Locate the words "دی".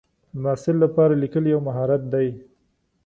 2.13-2.27